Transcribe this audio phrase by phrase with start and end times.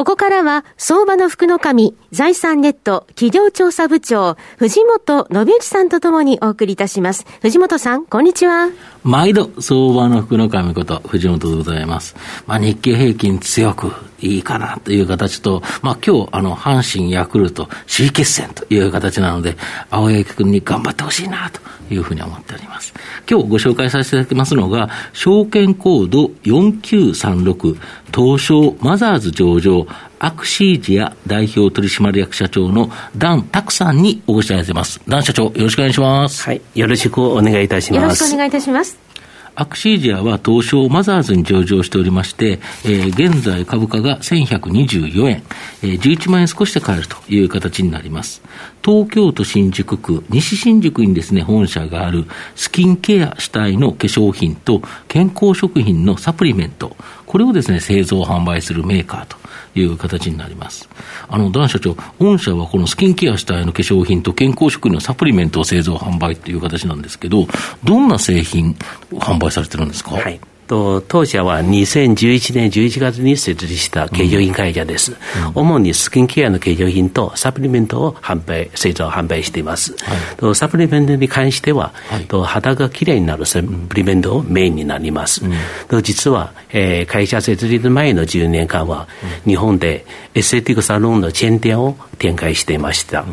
[0.00, 7.26] ここからは、相場の福の神、財産ネット企業調査部長、藤本信之さんとともにお送りいたします。
[7.42, 8.70] 藤本さん、こんにちは。
[9.04, 12.16] 毎度、相場の福の神こと、藤本でございます。
[12.46, 19.56] まあ、日経平均強くいいかなという形と、まあ、今日、あの、阪神、ヤクルト、首位決戦という形なので、
[19.90, 21.60] 青柳君に頑張ってほしいなと
[21.94, 22.94] いうふうに思っております。
[23.28, 27.78] 今日ご紹介させていただきますのが、証券コード4936、
[28.14, 29.86] 東証マザーズ上場、
[30.18, 35.00] アクシージア代表取締役社長のダン・タクさんにお越しいただいてます。
[35.08, 36.44] ダン社長、よろしくお願いします。
[36.44, 38.02] はい、よろしくお願いいたします。
[38.02, 39.09] よろしくお願いいたします。
[39.54, 45.42] アクシージアは東証マザーズに上場しておりまして、えー、現在株価が1124円、
[45.82, 48.42] えー、11万円少しで買えるという形になります。
[48.82, 52.24] 東京都新宿区、西新宿にですね、本社がある
[52.56, 59.36] スキンケア主体の化粧品と健康食品のサプリメント、これをですね、製造販売するメーカーと
[59.78, 60.88] いう形になります。
[61.28, 67.46] あの、ダン社長、御社はこのスキンケア主体の化粧品と健康食品のサプリメントを製造販売という形なんですけど、
[67.84, 68.74] どんな製品
[69.12, 70.16] 販売されてるんですか？
[70.16, 70.38] はい。
[70.70, 85.52] と当社は2011年11月に設立した化粧品会社です、うん、主にスキンケアの化粧品とサプリメントを販売製造販売しています、はい、とサプリメントに関しては、はい、と肌がきれいになるサプリメントをメインになります、うん、
[85.88, 89.08] と実は、えー、会社設立前の10年間は、
[89.44, 93.24] うん、日本でエステティックサロンのチェーン店を展開していました、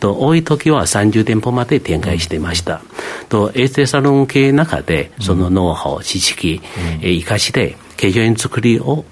[0.00, 2.80] と多い時は30店舗まで展開していました、
[3.28, 6.60] とエステサロン系の中でそのノウハウ知識、
[7.02, 9.04] え生かして化粧品作りを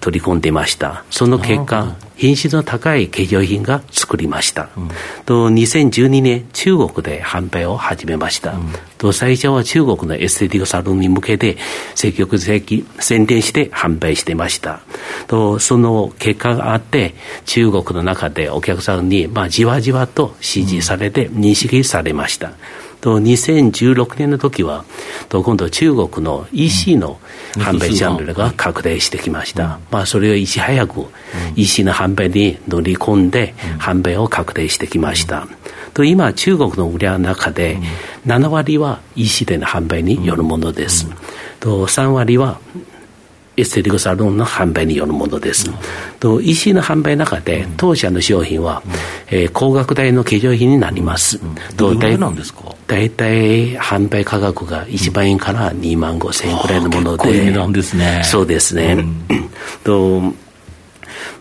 [0.00, 1.04] 取り込んでいました。
[1.10, 4.68] その結果、品質の高い化粧品が作りました。
[4.76, 4.88] うん、
[5.24, 8.52] と2012年、中国で販売を始めました。
[8.52, 11.56] うん、と最初は中国のエステティックサロンに向けて
[11.94, 14.80] 積極的宣伝して販売していました。
[15.26, 17.14] とその結果があって、
[17.44, 22.48] 中国の中でお客さんに、まあ、じわじわと支持されて認識されました。
[22.48, 24.84] うんと2016年の時は
[25.28, 27.18] と今度中国の EC の
[27.52, 31.06] 販売チャンネルが拡大してきました、うん、まあ、それをいち早く
[31.56, 35.46] EC の販売に乗り込んで販売を拡大してきました、
[35.94, 37.78] と今中国の売り上げの中で
[38.26, 41.06] 7割は EC での販売によるものです、
[41.60, 42.60] と3割は
[43.58, 45.68] エステリックサロンの販売によるものです。
[46.20, 48.82] と EC の販売の中で当社の商品は、
[49.30, 51.40] えー、高額帯の化粧品になります。
[51.76, 52.74] どうなんですか？
[52.86, 58.22] 大体販売価格が1万円から2万5千円くらいのもので、値段ですね。
[58.24, 58.96] そうですね。
[58.96, 59.50] うん、
[59.82, 60.22] と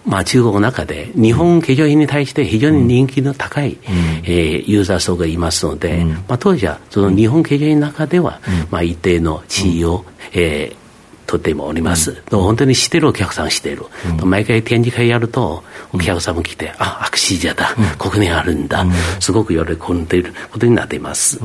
[0.06, 3.78] まあ、中国の中で日本化粧品に対して非常に人気の高い、うん、
[4.24, 8.40] えー、ユーザー層がいますので、うん、まあ、当時はその日本化粧品の中では、
[8.72, 10.87] まあ、一定の地位を、うん、えー
[11.28, 12.24] とってもおります。
[12.32, 13.84] うん、本当に知ってるお客さん知ってる。
[14.22, 18.86] うん、毎回展示会やると、お客さんも来て、うん、あ、アクシージャだ、ここにあるんだ、
[19.20, 21.40] すごく喜んでいることになっています。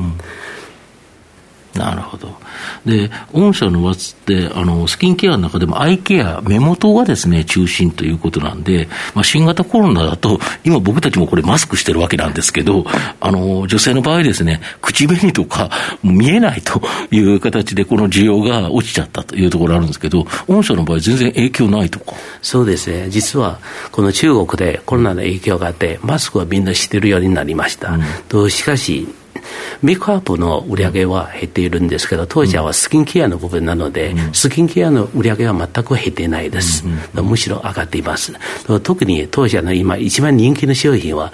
[1.73, 2.37] なるほど。
[2.85, 12.85] で、御社のワツって、あの、スキンケアの中でもアイケア、目元がですね、中心ということなんで、まあ、新型コロナだと、今僕たちもこれマスクしてるわけなんですけど、
[13.19, 15.71] あの、女性の場合ですね、口紅とか
[16.03, 22.13] 見えないという形で、この需要が落ちちゃったというところあるんですけど、御社の場合全然影響ないとか？
[22.43, 23.09] そうですね。
[23.09, 23.59] 実は、
[23.91, 27.93] この中国でコロナの影響があって、マスクはみんなしてるようになりました。
[27.93, 29.07] うん、としかし、
[29.81, 36.85] メイクアップの売り上げは減っているんですけど、当社はスキンケアの部分なので、スキンケアの売り上げは全く減っていないです。
[37.13, 38.33] むしろ上がっています。
[38.83, 41.31] 特に当社の今一番人気の商品は、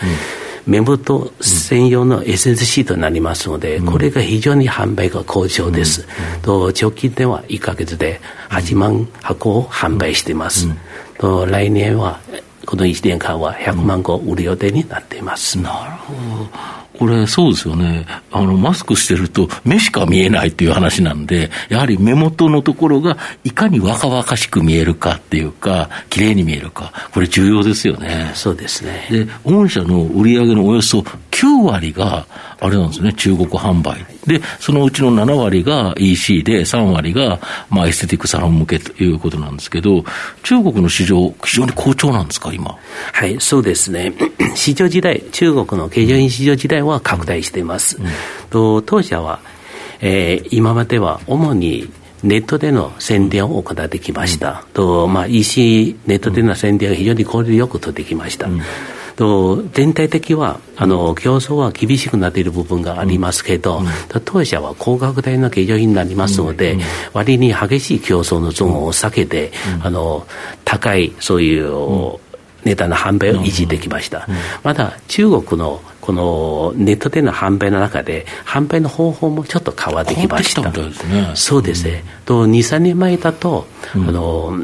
[0.65, 6.07] 目元専用のエッセンスシートになりますので、これが非常に販売が好調です。
[6.41, 10.67] と直近では1か月で8万箱を販売しています。
[11.17, 12.19] と来年は
[12.65, 15.57] この1年間は100万個売る予定になっています。
[15.59, 16.78] なるほど。
[16.97, 18.05] これ、そうですよね。
[18.31, 28.31] あの、マスクしてると、目しか見えないっていう話なんで、やはり目元のところが、いかに若々しく見えるかっていうか、綺麗に見えるか、これ重要ですよね。
[28.33, 29.07] そうですね。
[29.09, 31.03] で、御社の売上のおよそ
[31.39, 32.25] 9割が、
[32.59, 34.05] あれなんですね、中国販売。
[34.27, 37.39] で、そのうちの7割が EC で、3割が、
[37.69, 40.03] まあ、エステティックサロン向けということなんですけど、
[40.43, 42.77] 中国の市場、非常に好調なんですか、今？
[43.13, 44.13] はい、そうですね。
[44.55, 47.97] 市場時代、中国の経常品市場時代は拡大しています。
[47.97, 48.11] うんうん、
[48.49, 49.39] と当社は、
[50.01, 51.89] えー、今までは主に
[52.21, 54.65] ネットでの宣伝を行ってきました。
[54.67, 58.47] うん、とまあ、EC ネットでの宣伝が非常に効率よく取ってきました。
[58.47, 58.61] うん
[59.19, 63.85] と全体的はあの競争は厳しくなっている部分がありますけど、うん、
[64.23, 66.81] 当社は高額帯の経常品になりますので、うん、
[67.11, 70.25] 割に激しい競争のゾーンを避けて、うん、あの
[70.63, 72.17] 高いそういう
[72.63, 74.25] 値段の販売を維持できました。
[74.63, 80.61] まだ中国のこのネットでの販売の中で、販売の方法もちょっと変わってきました。
[80.61, 80.71] ね、
[81.35, 82.03] そうですね。
[82.25, 84.63] と2、3年前だと、あの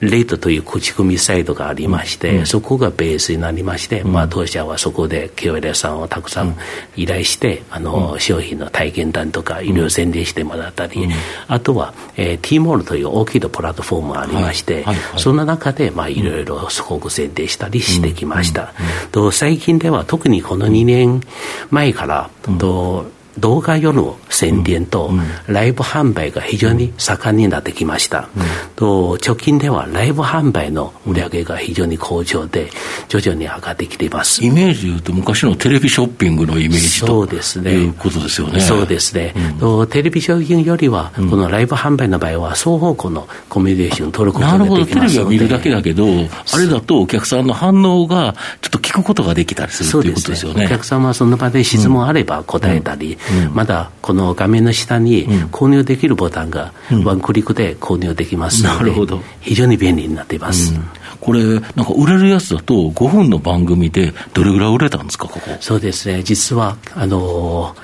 [0.00, 6.56] レートという口コミサイトがありまして、うん、そこがベースになりまして、うん、まあ、当社はそこで KOL さんをたくさん
[6.96, 11.08] 依頼して、あの商品の体験談とか医療宣伝してもらったり、
[11.48, 14.94] あとは、えー、T モールという大きいプラットフォームがありまして、はいはい。
[14.96, 18.74] はい、その中で、まあ、いろいろすごく宣伝したりしてきました。
[19.12, 21.22] と最近では特にこの2年
[21.70, 23.06] 前から、と
[23.38, 25.10] 動画用の宣伝と
[25.46, 28.42] ライブ販売が非常に盛んになってきました、うん、
[28.76, 32.70] と直近ではライブ販売の売り上げが非常に好調で
[33.08, 34.44] 徐々に上がってきています。
[34.44, 37.72] イメージでいうと昔のテレビショッピングのイメージとそうですね。
[37.72, 38.60] いうことですよね。
[38.60, 50.66] そうですね、うん、とテレビショッピングよりはこのライブ販売の場合は双方向のコミュニケーションを取ることができますなるほどテレビは見るだけだけどあれだとお客さんの反応がちょっと聞くことができたりするということですよね。
[50.66, 53.18] お客様はその場で質問あれば答えたり、
[53.52, 56.72] まだこの画面の下に購入できるボタンが
[57.04, 60.74] ワンクリックで購入できますので、うん、非常に便利になっています。
[60.74, 60.84] うん。
[61.20, 65.50] これ、なんか売れるやつだと、5分の番組でどれぐらい売れたんですか、ここ？
[65.60, 67.74] そうですね、実は、あの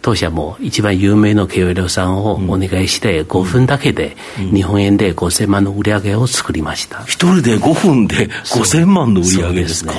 [0.00, 7.02] 当社も一番有名の KOL さんをお願いして、5分だけで日本円で5000万の売り上げを作りました。
[7.04, 9.92] 一人で5分で5000万の売り上げですか。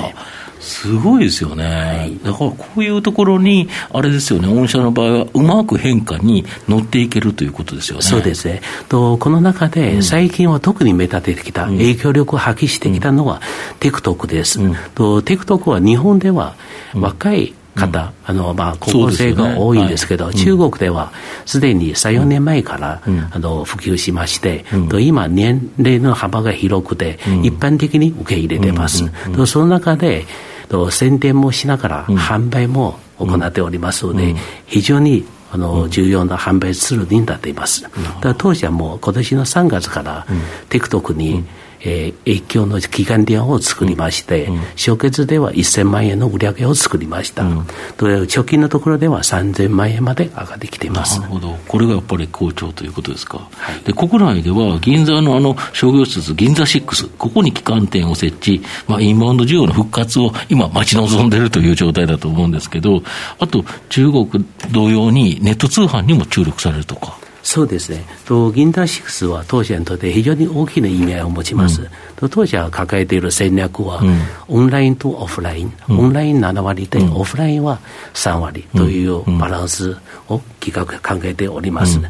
[0.60, 8.02] すごいですよね、はい、だからこういうところに、あれですよね、御社の場合は、うまく変化に乗っていけるということですよね。
[8.02, 8.60] そうですね。
[8.88, 13.40] とこの中で、最近は特に目立ててきた、影響力を発揮してきたのは、
[13.80, 14.60] TikTok です。
[14.60, 16.54] うん、と TikTok は日本では
[16.94, 21.12] 若い方、あのまあ、高校生が多いんですけど、中国では
[21.46, 29.10] すでに3、4年前から、うん、あの普及しまして、うん、と今、年齢の幅が広くて、一般的に受け入れてます。
[29.34, 30.26] とその中で
[30.68, 34.34] と宣伝もしながら販売も行っておりますので、
[34.66, 37.84] 非常にあの重要な販売ツールになっています。
[38.20, 40.26] だ当社も今年の3月から
[40.68, 41.44] TikTok に、
[41.80, 51.20] えー、影響の期間料を作りまして、うん、初月では1000万円の売り上げを作りました、うん、貯金のところでは3000万円まで上がってきています。
[51.20, 63.02] なるほど、これがやっぱり好調ということですか、はい、で国内では銀座のあの商業施設、銀座6、ここに旗艦店を設置、まあ、インバウンド需要の復活を今、待ち望んでいるという状態だと思うんですけど、
[63.38, 64.28] あと中国
[64.72, 67.18] 同様にネット通販にも注力されるとか。
[67.42, 68.04] そうですね。
[68.26, 71.82] と銀座6は当社にとって非常に大きな意味合いを持ちます。
[71.82, 77.80] うん、と当社が抱えている戦略は、うん、オンラインとオフライン、うん、オンライン7割で、オフラインは
[78.14, 79.96] 3割というバランス
[80.28, 82.00] を企画考えております。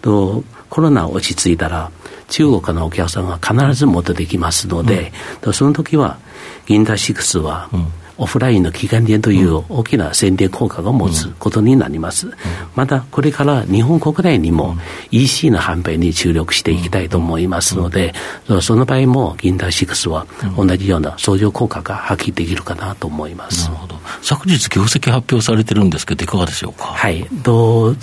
[0.00, 1.90] とコロナ落ち着いたら
[2.28, 6.18] 中国のお客さんは必ず戻ってきますので、とその時は
[6.66, 7.70] 銀座6は、
[8.18, 12.26] オフラインの期間店という大きな宣伝効果を持つことになります。
[12.26, 12.34] うん、
[12.74, 14.76] また、これから日本国内にも
[15.10, 18.12] EC の販売に注力していきたいと思いますので、
[18.60, 23.64] その場合も銀座6は同じような相乗効果が発揮できるかなと思います。
[23.66, 23.98] なるほど。
[24.22, 26.86] 昨日業績発表されてるんですけど、いかがでしょうか？
[26.86, 27.26] はい。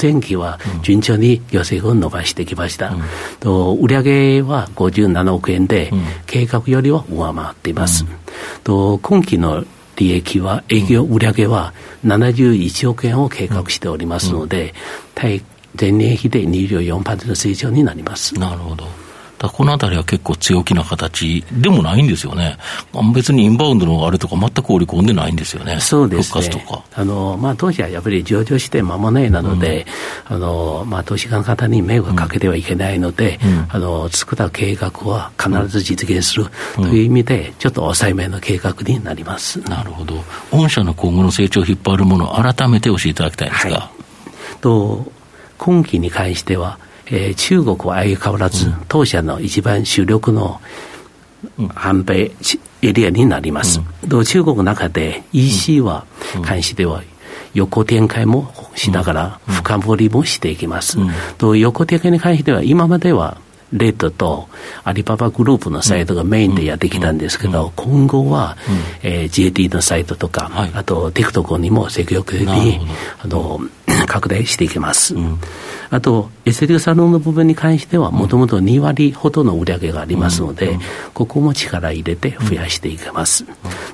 [0.02, 2.96] 前期は順調に業績を伸ばしてきました。
[3.44, 5.92] うん、売上は57億円で、
[6.26, 8.06] 計画よりは上回っています。
[8.68, 11.74] うん、今期の利益は、営業売上は
[12.06, 14.74] 71億円を計画しておりますので、
[15.14, 15.44] 対
[15.80, 18.34] 前年比で24%の成長になります。
[18.36, 19.05] なるほど。
[19.38, 22.58] だこのあたりは結構強気な形でもないんですよね。
[23.14, 25.80] 別にインバウンドのあれとか全く織り込んでないんですよね。
[25.80, 26.66] そうですね。
[26.94, 29.86] あの、まあ、当時はやっぱり上場して間もないなので、
[30.30, 39.60] うん、あの、まあ、投資家の方に迷惑かけてはいけないので、うん、あの、作った計画は必ず実現するという意味で、ちょっと抑えめの計画になります。
[39.70, 40.24] なるほど。
[40.52, 43.76] 御社の今後の成長を引っ張るものを改めて教えていただきたいんですが。
[43.78, 43.92] は
[44.56, 45.12] い、と、
[45.58, 50.60] 今期に関しては、えー、中国は相変わらず、当社の一番主力の
[51.58, 52.32] 販売
[52.82, 53.82] エリアになります。
[54.10, 56.06] うん、中国の中で EC は
[56.44, 57.04] 関しては
[57.54, 61.00] 横展開もしながら深掘りもしていきます。
[61.00, 63.38] うん、横展開に関しては今までは
[63.74, 64.48] レッドと
[64.84, 68.58] アリババグループのサイトがメインでやってきたんですけど、今後は、
[69.02, 72.80] えー、JT のサイトとか、あと TikTok にも積極的に
[73.20, 73.60] あの
[74.06, 75.16] 拡大していきます。
[75.90, 80.78] あと、エステティックサロンの部分に関しては、もともと2割ほどの売り上げがありますので、
[81.14, 83.46] ここも力入れて増やしていきます。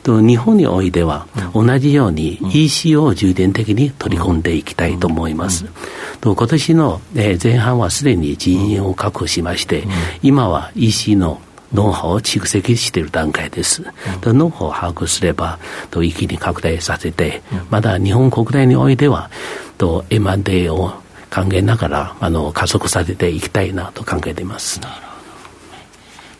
[0.03, 5.65] と日本においては、同じように EC を重点的に取り込んでいきたいと思います。
[6.21, 9.83] と今年の、え前半はすでに人員を確保しまして、
[10.23, 11.41] 今は EC の
[11.73, 13.83] ノウハウを蓄積している段階です。
[14.25, 19.29] うん、ノウハウを把握すれば、と一気に拡大させて、まだ日本国内においては、
[19.81, 20.93] と M&A を
[21.33, 24.79] 考えながらあの加速させていきたいなと考えています。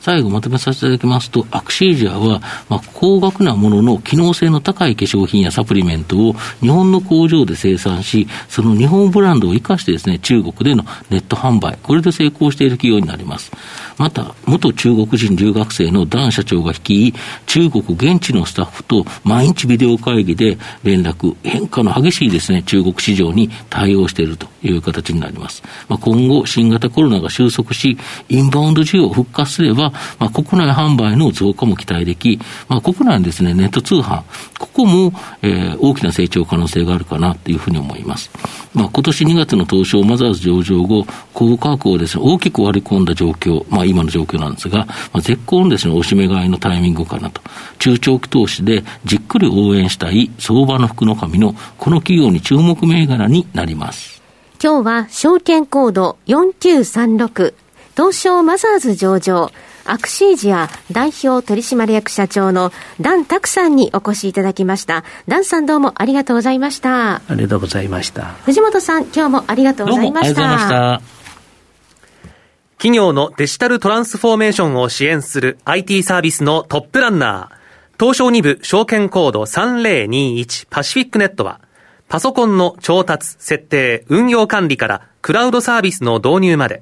[0.02, 13.52] 最後まとめさせていただきますと、アクシージアは、まあ、高額なものの機能性の高い化粧品やサプリメントを日本の工場で生産し、その日本ブランドを生かしてですね、中国でのネット販売、これで成功している企業になります。
[13.98, 17.14] また、元中国人留学生のダン社長が率い、
[17.46, 25.62] 中国現地のスタッフと毎日ビデオ会議で連絡、変化の激しいですね、中国市場に対応しているという形になります。
[25.88, 27.98] まあ、今後、新型コロナが収束し、
[28.30, 34.24] インバウンド需要を復活すれば、まあ、国内販売の増加も期待でき、まあ、国内のですね、ネット通販、
[34.60, 38.32] ここも、えー、大きな成長可能性があるかなというふうに思います。
[38.74, 47.42] まあ、今年2月の東証マザーズ上場後、高価格をですね、大きく割り込んだ状況、まあ、今の状況なんですが、まあ、絶好のですね、おしめ買いのタイミングかなと。
[47.80, 54.22] 中長期投資でじっくり応援したい相場の福の神のこの企業に注目銘柄になります。
[54.64, 57.56] 今日は証券コード4936
[57.96, 59.52] 東証マザーズ上場
[59.86, 65.04] アクシージア代表取締役社長のダン・タクさんにお越しいただきました。
[65.28, 67.16] ダンさんどうもありがとうございました。
[67.16, 68.26] ありがとうございました。
[68.46, 70.42] 藤本さん、今日もありがとうございました。
[70.42, 71.22] どうもありがとうございました。
[72.82, 81.62] 企業のデジタルトランスフォーメーションを支援する IT サービスのトップランナー、東証2部証券コード3021パシフィックネットは、
[82.10, 86.82] パソコンの調達、設定、運用管理からクラウドサービスの導入まで、